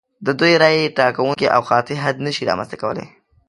[0.25, 3.07] د دوی رایې ټاکونکی او قاطع حد نشي رامنځته کولای.